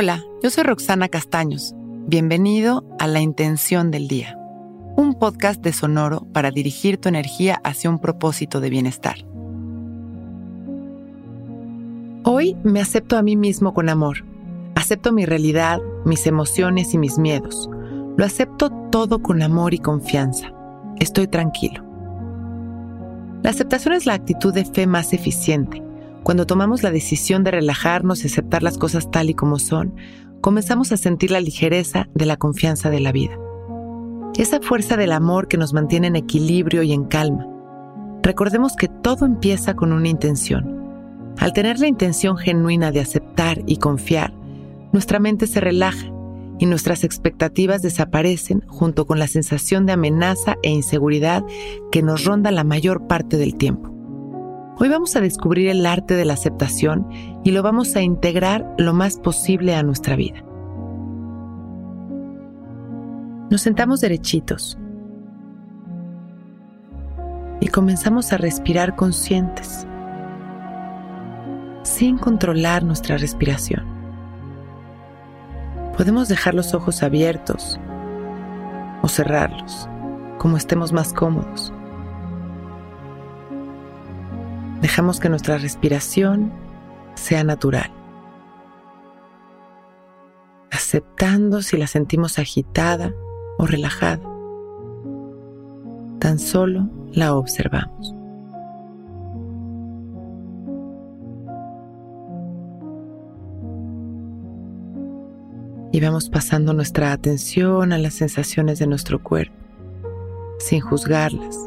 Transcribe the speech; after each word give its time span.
Hola, 0.00 0.22
yo 0.44 0.50
soy 0.50 0.62
Roxana 0.62 1.08
Castaños. 1.08 1.74
Bienvenido 2.06 2.84
a 3.00 3.08
La 3.08 3.20
Intención 3.20 3.90
del 3.90 4.06
Día, 4.06 4.38
un 4.96 5.14
podcast 5.18 5.60
de 5.60 5.72
Sonoro 5.72 6.24
para 6.32 6.52
dirigir 6.52 6.98
tu 6.98 7.08
energía 7.08 7.60
hacia 7.64 7.90
un 7.90 7.98
propósito 7.98 8.60
de 8.60 8.70
bienestar. 8.70 9.16
Hoy 12.22 12.56
me 12.62 12.80
acepto 12.80 13.16
a 13.16 13.22
mí 13.22 13.34
mismo 13.34 13.74
con 13.74 13.88
amor. 13.88 14.24
Acepto 14.76 15.12
mi 15.12 15.26
realidad, 15.26 15.80
mis 16.04 16.28
emociones 16.28 16.94
y 16.94 16.98
mis 16.98 17.18
miedos. 17.18 17.68
Lo 18.16 18.24
acepto 18.24 18.70
todo 18.92 19.20
con 19.20 19.42
amor 19.42 19.74
y 19.74 19.78
confianza. 19.78 20.52
Estoy 21.00 21.26
tranquilo. 21.26 21.82
La 23.42 23.50
aceptación 23.50 23.94
es 23.94 24.06
la 24.06 24.14
actitud 24.14 24.54
de 24.54 24.64
fe 24.64 24.86
más 24.86 25.12
eficiente. 25.12 25.82
Cuando 26.28 26.44
tomamos 26.44 26.82
la 26.82 26.90
decisión 26.90 27.42
de 27.42 27.52
relajarnos 27.52 28.22
y 28.22 28.26
aceptar 28.26 28.62
las 28.62 28.76
cosas 28.76 29.10
tal 29.10 29.30
y 29.30 29.34
como 29.34 29.58
son, 29.58 29.94
comenzamos 30.42 30.92
a 30.92 30.98
sentir 30.98 31.30
la 31.30 31.40
ligereza 31.40 32.06
de 32.12 32.26
la 32.26 32.36
confianza 32.36 32.90
de 32.90 33.00
la 33.00 33.12
vida. 33.12 33.38
Esa 34.36 34.60
fuerza 34.60 34.98
del 34.98 35.12
amor 35.12 35.48
que 35.48 35.56
nos 35.56 35.72
mantiene 35.72 36.08
en 36.08 36.16
equilibrio 36.16 36.82
y 36.82 36.92
en 36.92 37.04
calma. 37.04 37.46
Recordemos 38.22 38.76
que 38.76 38.88
todo 38.88 39.24
empieza 39.24 39.74
con 39.74 39.90
una 39.90 40.10
intención. 40.10 41.34
Al 41.38 41.54
tener 41.54 41.78
la 41.78 41.88
intención 41.88 42.36
genuina 42.36 42.92
de 42.92 43.00
aceptar 43.00 43.62
y 43.64 43.78
confiar, 43.78 44.34
nuestra 44.92 45.20
mente 45.20 45.46
se 45.46 45.60
relaja 45.60 46.12
y 46.58 46.66
nuestras 46.66 47.04
expectativas 47.04 47.80
desaparecen 47.80 48.62
junto 48.66 49.06
con 49.06 49.18
la 49.18 49.28
sensación 49.28 49.86
de 49.86 49.92
amenaza 49.92 50.56
e 50.62 50.68
inseguridad 50.68 51.42
que 51.90 52.02
nos 52.02 52.26
ronda 52.26 52.50
la 52.50 52.64
mayor 52.64 53.06
parte 53.06 53.38
del 53.38 53.54
tiempo. 53.54 53.97
Hoy 54.80 54.88
vamos 54.88 55.16
a 55.16 55.20
descubrir 55.20 55.68
el 55.70 55.84
arte 55.84 56.14
de 56.14 56.24
la 56.24 56.34
aceptación 56.34 57.08
y 57.42 57.50
lo 57.50 57.64
vamos 57.64 57.96
a 57.96 58.00
integrar 58.00 58.64
lo 58.78 58.94
más 58.94 59.18
posible 59.18 59.74
a 59.74 59.82
nuestra 59.82 60.14
vida. 60.14 60.44
Nos 63.50 63.60
sentamos 63.60 64.00
derechitos 64.00 64.78
y 67.58 67.66
comenzamos 67.68 68.32
a 68.32 68.36
respirar 68.36 68.94
conscientes, 68.94 69.84
sin 71.82 72.16
controlar 72.16 72.84
nuestra 72.84 73.16
respiración. 73.16 73.84
Podemos 75.96 76.28
dejar 76.28 76.54
los 76.54 76.72
ojos 76.72 77.02
abiertos 77.02 77.80
o 79.02 79.08
cerrarlos, 79.08 79.88
como 80.38 80.56
estemos 80.56 80.92
más 80.92 81.12
cómodos. 81.12 81.72
Dejamos 84.80 85.20
que 85.20 85.28
nuestra 85.28 85.58
respiración 85.58 86.52
sea 87.14 87.44
natural, 87.44 87.90
aceptando 90.70 91.62
si 91.62 91.76
la 91.76 91.86
sentimos 91.86 92.38
agitada 92.38 93.12
o 93.58 93.66
relajada. 93.66 94.22
Tan 96.20 96.38
solo 96.38 96.88
la 97.12 97.34
observamos. 97.34 98.18
y 105.90 106.00
vamos 106.00 106.28
pasando 106.28 106.72
nuestra 106.74 107.12
atención 107.12 107.92
a 107.92 107.98
las 107.98 108.14
sensaciones 108.14 108.78
de 108.78 108.86
nuestro 108.86 109.22
cuerpo, 109.22 109.56
sin 110.58 110.80
juzgarlas. 110.80 111.58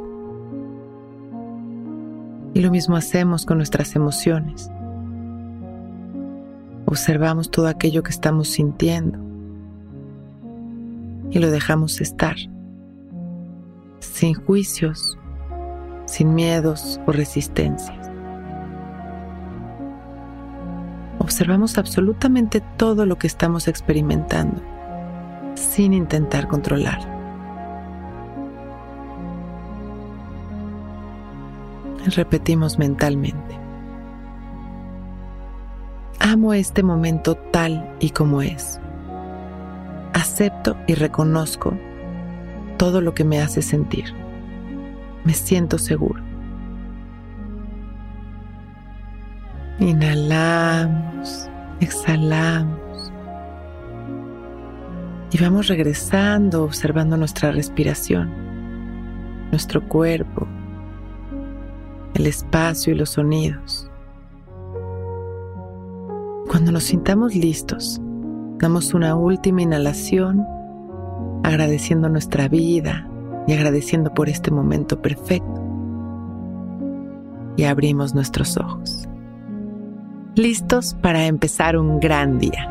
Y 2.53 2.61
lo 2.61 2.71
mismo 2.71 2.95
hacemos 2.95 3.45
con 3.45 3.57
nuestras 3.57 3.95
emociones. 3.95 4.69
Observamos 6.85 7.49
todo 7.49 7.67
aquello 7.67 8.03
que 8.03 8.11
estamos 8.11 8.49
sintiendo 8.49 9.17
y 11.29 11.39
lo 11.39 11.49
dejamos 11.49 12.01
estar, 12.01 12.35
sin 13.99 14.33
juicios, 14.33 15.17
sin 16.05 16.35
miedos 16.35 16.99
o 17.07 17.13
resistencias. 17.13 18.01
observamos 21.31 21.77
absolutamente 21.77 22.61
todo 22.75 23.05
lo 23.05 23.17
que 23.17 23.25
estamos 23.25 23.69
experimentando, 23.69 24.61
sin 25.55 25.93
intentar 25.93 26.49
controlar. 26.49 27.20
Repetimos 32.05 32.79
mentalmente. 32.79 33.59
Amo 36.19 36.53
este 36.53 36.81
momento 36.81 37.35
tal 37.35 37.95
y 37.99 38.09
como 38.09 38.41
es. 38.41 38.79
Acepto 40.13 40.75
y 40.87 40.95
reconozco 40.95 41.77
todo 42.77 43.01
lo 43.01 43.13
que 43.13 43.23
me 43.23 43.39
hace 43.39 43.61
sentir. 43.61 44.13
Me 45.23 45.33
siento 45.33 45.77
seguro. 45.77 46.23
Inhalamos, 49.79 51.49
exhalamos. 51.79 53.11
Y 55.31 55.37
vamos 55.37 55.67
regresando 55.67 56.63
observando 56.63 57.15
nuestra 57.17 57.51
respiración, 57.51 58.31
nuestro 59.51 59.87
cuerpo, 59.87 60.47
el 62.15 62.27
espacio 62.27 62.93
y 62.93 62.97
los 62.97 63.11
sonidos. 63.11 63.89
Cuando 66.47 66.71
nos 66.71 66.83
sintamos 66.83 67.35
listos, 67.35 68.01
damos 68.59 68.93
una 68.93 69.15
última 69.15 69.61
inhalación 69.61 70.45
agradeciendo 71.43 72.09
nuestra 72.09 72.47
vida 72.47 73.07
y 73.47 73.53
agradeciendo 73.53 74.13
por 74.13 74.29
este 74.29 74.51
momento 74.51 75.01
perfecto. 75.01 75.61
Y 77.57 77.63
abrimos 77.63 78.13
nuestros 78.13 78.57
ojos 78.57 79.07
listos 80.35 80.95
para 81.01 81.25
empezar 81.25 81.77
un 81.77 81.99
gran 81.99 82.39
día. 82.39 82.69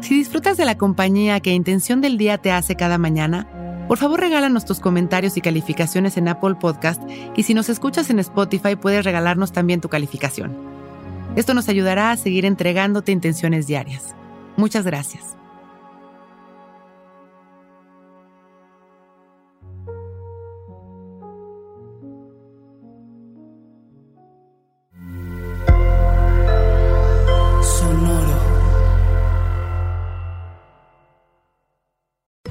Si 0.00 0.14
disfrutas 0.14 0.56
de 0.56 0.64
la 0.64 0.76
compañía 0.76 1.40
que 1.40 1.52
Intención 1.52 2.00
del 2.00 2.18
Día 2.18 2.38
te 2.38 2.50
hace 2.50 2.76
cada 2.76 2.98
mañana, 2.98 3.46
por 3.88 3.98
favor 3.98 4.20
regálanos 4.20 4.64
tus 4.64 4.80
comentarios 4.80 5.36
y 5.36 5.40
calificaciones 5.40 6.16
en 6.16 6.28
Apple 6.28 6.56
Podcast 6.56 7.02
y 7.34 7.42
si 7.42 7.54
nos 7.54 7.68
escuchas 7.68 8.10
en 8.10 8.18
Spotify 8.18 8.76
puedes 8.76 9.04
regalarnos 9.04 9.52
también 9.52 9.80
tu 9.80 9.88
calificación. 9.88 10.56
Esto 11.36 11.54
nos 11.54 11.68
ayudará 11.68 12.10
a 12.10 12.16
seguir 12.16 12.44
entregándote 12.44 13.12
intenciones 13.12 13.66
diarias. 13.66 14.14
Muchas 14.56 14.84
gracias. 14.84 15.38